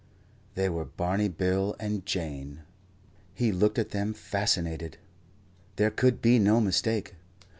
[0.55, 2.61] They were Barney Bill and Jane.
[3.35, 4.97] He looked at them fascinated.
[5.75, 7.13] There could be no mistake.